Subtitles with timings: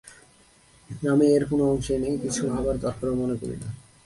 [1.09, 3.69] আমি এর কোনো অংশেই নেই, কিছু ভাবার দরকারও মনে করি না!